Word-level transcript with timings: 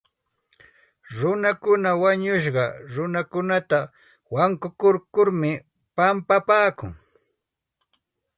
Runakuna 1.17 1.89
wañushqa 2.01 2.65
runakunata 2.93 3.79
wankurkurmi 4.33 5.51
pampapaakun. 5.95 6.91